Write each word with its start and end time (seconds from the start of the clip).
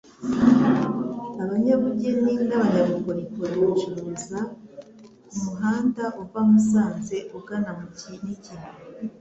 abanyabugeni 1.43 2.33
n'abanyabukorikori 2.47 3.55
bacururiza 3.63 4.39
ku 5.27 5.35
muhanda 5.45 6.03
uva 6.21 6.39
Musanze 6.49 7.17
ugana 7.37 7.69
mu 7.79 7.87
Kinigi 7.99 8.55